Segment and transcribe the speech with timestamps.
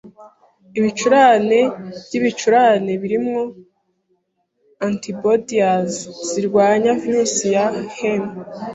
[0.77, 1.59] Ibicurane
[2.03, 3.41] byibicurane birimo
[4.87, 5.95] antibodies
[6.29, 8.23] zirwanya virusi ya HN.